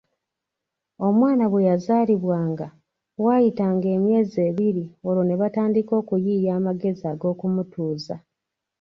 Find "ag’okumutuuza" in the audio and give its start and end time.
7.11-8.15